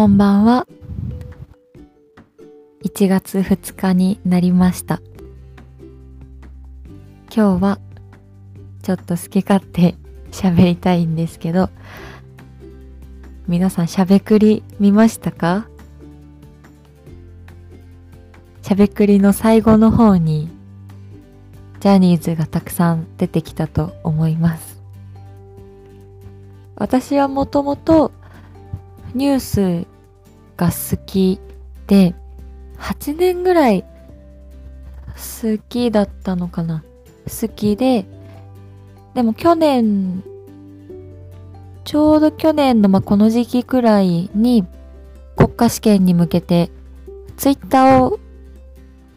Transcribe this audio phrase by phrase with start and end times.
[0.00, 0.66] こんばんは。
[2.84, 5.02] 1月2日になりました。
[7.30, 7.78] 今日は
[8.82, 9.96] ちょっと好き勝手
[10.30, 11.68] 喋りたいんですけど、
[13.46, 15.68] 皆さんしゃべくり見ましたか？
[18.62, 20.48] しゃべくりの最後の方に
[21.80, 24.80] ジャニーズがたくさん出てきたと思います。
[26.76, 28.12] 私はもともと
[29.12, 29.40] ニュー
[29.84, 29.86] ス
[30.60, 31.40] が好き
[31.86, 32.14] で、
[32.78, 33.82] 8年ぐらい
[35.42, 36.84] 好きだったのかな
[37.24, 38.04] 好きで、
[39.14, 40.22] でも去年、
[41.84, 44.66] ちょうど去年のまあこの時期くらいに
[45.34, 46.70] 国家試験に向けて
[47.38, 48.20] ツイッターを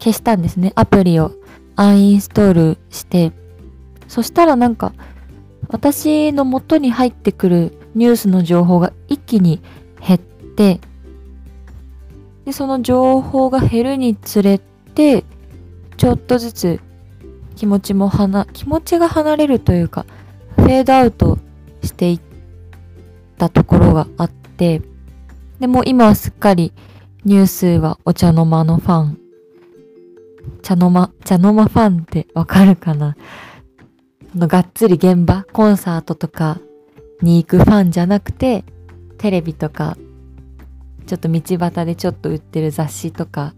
[0.00, 0.72] 消したんですね。
[0.74, 1.30] アプリを
[1.76, 3.32] アンインストールして。
[4.08, 4.92] そしたらなんか
[5.68, 9.62] 私の元に入ってくるニュースの情報が一気に
[10.04, 10.80] 減って、
[12.48, 14.58] で、その情報が減るにつれ
[14.94, 15.22] て、
[15.98, 16.80] ちょっとずつ
[17.56, 20.06] 気持ちも離、気持ちが離れるというか、
[20.56, 21.38] フェードアウト
[21.82, 22.20] していっ
[23.36, 24.80] たところがあって、
[25.60, 26.72] でも今はすっかり
[27.26, 29.18] ニュースはお茶の間のファン、
[30.62, 33.14] 茶の間、茶の間ファンってわかるかな？
[34.34, 36.60] のがっつり現場、コンサートとか
[37.20, 38.64] に行くファンじゃなくて、
[39.18, 39.98] テレビとか、
[41.08, 43.54] ちょっと道端でちょっと売ってる雑誌とか、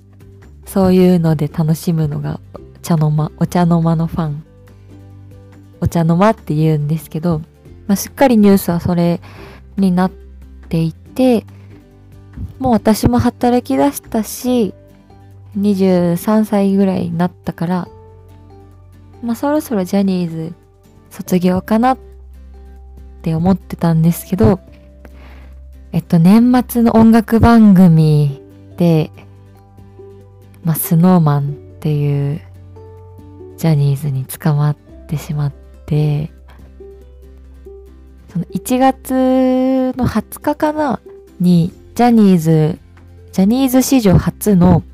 [0.66, 2.38] そういうので楽しむのが
[2.80, 4.44] 茶の間、お茶の間のファン。
[5.80, 7.40] お茶の間って言うんですけど、
[7.88, 9.20] まあ、しっかりニュースはそれ
[9.76, 10.10] になっ
[10.68, 11.44] ていて、
[12.60, 14.72] もう私も働き出したし、
[15.58, 17.88] 23歳ぐらいになったから、
[19.24, 20.54] まあそろそろジャニーズ
[21.10, 21.98] 卒業かなっ
[23.22, 24.60] て思ってたんですけど、
[25.92, 28.40] えっと年末の音楽番組
[28.76, 29.10] で、
[30.62, 32.40] まあスノーマンっていう
[33.56, 34.76] ジャニーズに捕まっ
[35.08, 35.52] てしまっ
[35.86, 36.30] て、
[38.28, 41.00] その1月の20日かな
[41.40, 42.78] にジャニーズ、
[43.32, 44.84] ジャニーズ史上初の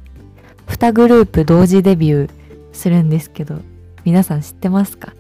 [0.69, 2.31] 2グループ同時デビュー
[2.73, 3.61] するんですけど、
[4.05, 5.13] 皆さん知ってますか？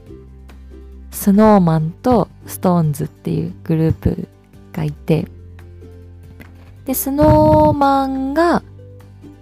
[1.10, 4.28] スノーマンとストーンズっていうグループ
[4.72, 5.28] がいて、
[6.86, 8.62] で、スノーマンが、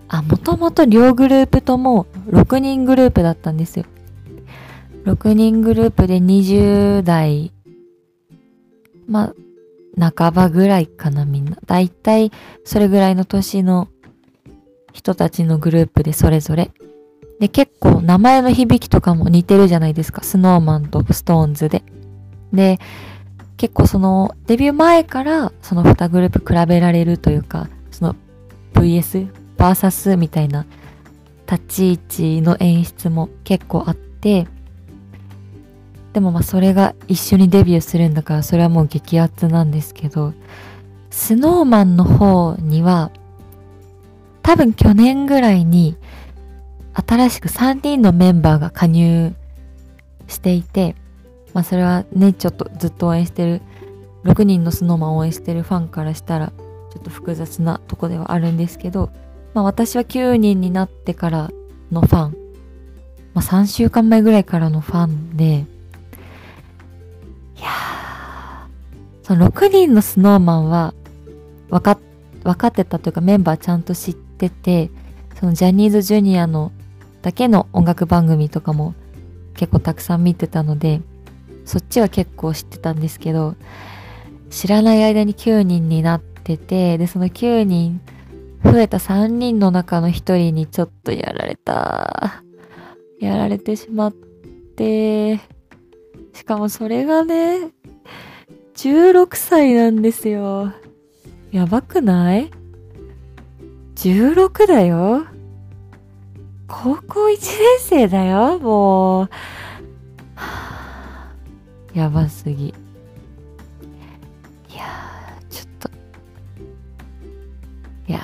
[0.09, 3.85] あ、もともと両グループとも6人グループだったんですよ。
[5.05, 7.53] 6人グループで20代、
[9.07, 9.35] ま
[9.99, 11.59] あ、半ばぐらいかなみんな。
[11.67, 12.33] だいたい
[12.65, 13.89] それぐらいの年の
[14.93, 16.71] 人たちのグループでそれぞれ。
[17.41, 20.23] で、結構名前の響きとかも似てるじゃないですか。
[20.23, 21.83] スノーマンとストーンズで。
[22.53, 22.79] で、
[23.65, 28.15] 結構そのデビュー前からその2グループ比べられるというか、その
[28.75, 29.27] VS、
[29.57, 30.67] バーサスみたいな
[31.51, 31.99] 立ち位
[32.39, 34.47] 置の演出も結構あって、
[36.13, 40.35] でもまあそれが一緒にデビューするんだからそれはもう激アツなんですけど、
[41.09, 43.13] スノーマンの方には
[44.43, 45.97] 多分去年ぐらいに
[46.93, 49.35] 新しく3人のメンバーが加入
[50.29, 50.97] していて、
[51.55, 53.63] まあそれはね、ちょっとずっと応援してる、
[54.25, 59.11] 6人のスノーマンを応援してるファンからしたら、ちょっと複雑なとこではあるんですけど、
[59.55, 61.51] まあ私は9人になってから
[61.93, 62.37] のファン、
[63.35, 65.49] まあ3週間前ぐらいからのファンで、い
[67.61, 70.93] やー、その6人のスノーマンは、
[71.71, 71.99] わか、
[72.43, 74.91] 分かってたというかメンバーちゃんと知ってて、
[75.39, 76.73] そのジャニーズジュニアの
[77.23, 78.95] だけの音楽番組とかも
[79.55, 81.01] 結構たくさん見てたので、
[81.65, 83.57] そっちは結構知ってたんですけど、
[84.51, 88.01] 知らない間に9人になってて、で、その9人、
[88.63, 92.43] 増えた3人の中の1人にちょっとやられた。
[93.21, 95.37] やられてしまって、
[96.33, 97.71] しかもそれがね、
[98.75, 100.73] 16歳なんですよ。
[101.53, 102.51] やばくない
[103.95, 105.27] ?16 だよ。
[106.67, 107.39] 高校1年
[107.79, 109.31] 生だよ、もう。
[111.95, 112.67] やばすぎ。
[112.67, 112.75] い
[114.77, 115.91] やー、ちょっと。
[118.09, 118.21] いや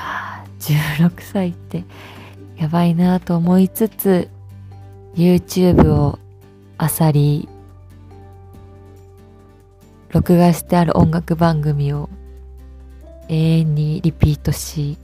[0.59, 1.85] ー、16歳って
[2.57, 4.29] やばいなと思いつつ、
[5.15, 6.19] YouTube を
[6.81, 7.49] 漁り、
[10.09, 12.11] 録画してある音楽番組を
[13.29, 14.99] 永遠にリピートし、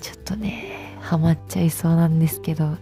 [0.00, 2.76] ちょっとね、ハマっちゃいそうなんですけど、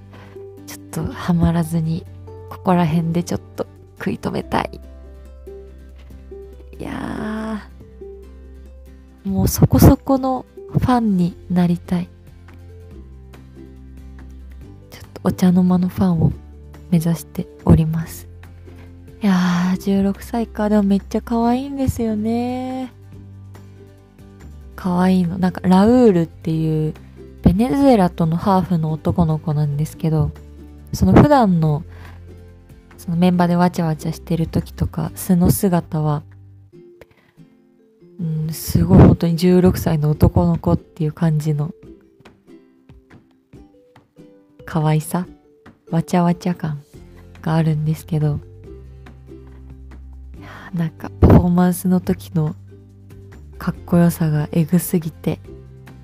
[0.66, 2.06] ちょっとハマらずに、
[2.48, 3.66] ここら辺でちょっと
[3.98, 4.80] 食い止めたい。
[6.78, 7.68] いや
[9.24, 12.08] もうそこそこのファンになりたい。
[14.90, 16.32] ちょっとお茶の間のファンを
[16.90, 18.28] 目指しております。
[19.22, 20.68] いやー、16歳か。
[20.68, 22.92] でもめっちゃ可愛いんですよね。
[24.76, 25.38] 可愛いの。
[25.38, 26.92] なんかラウールっていう
[27.42, 30.32] ベネズエラとのハーフの男の子なんですけど、
[30.92, 31.84] その普段の
[33.04, 36.22] そのメンバーでわちゃわちゃしてる時とか素の姿は
[38.18, 41.74] うんすごい本当に16歳の男の子っていう感じの
[44.64, 45.26] 可愛さ
[45.90, 46.80] わちゃわちゃ感
[47.42, 48.40] があるんですけど
[50.72, 52.56] なんかパフォーマンスの時の
[53.58, 55.40] かっこよさがエグすぎて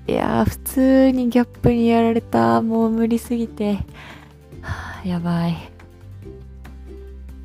[0.07, 2.61] いやー普通にギャップにやられた。
[2.61, 3.79] もう無理すぎて、
[5.05, 5.70] やばい。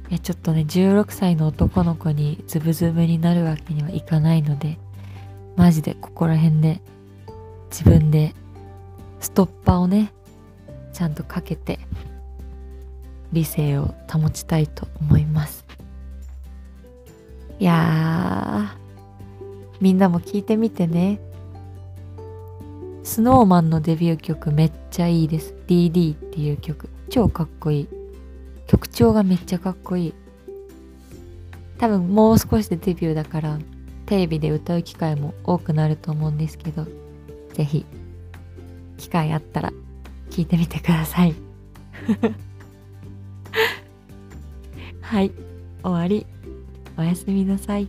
[0.08, 4.78] いやちょっとね16歳の男の子にズブズブになるわけにはいかないので
[5.56, 6.80] マジでここら辺で
[7.70, 8.34] 自分で
[9.20, 10.12] ストッパーをね
[10.92, 11.80] ちゃんとかけて
[13.32, 15.66] 理性を保ちたいと思います。
[17.58, 18.86] いやー
[19.80, 21.20] みんなも聞いてみてね。
[23.02, 25.54] スノーマンのデビュー曲めっちゃいいです。
[25.66, 26.88] DD っていう曲。
[27.08, 27.88] 超かっこいい。
[28.66, 30.14] 曲調がめっちゃかっこいい。
[31.78, 33.58] 多分もう少しでデビューだから
[34.06, 36.86] テレビで歌う機会も多くなると思うんですけど
[37.52, 37.84] 是非
[38.96, 39.72] 機会あったら
[40.30, 41.34] 聞いてみてください。
[45.02, 45.30] はい
[45.82, 46.26] 終わり。
[46.98, 47.88] おやすみなさい。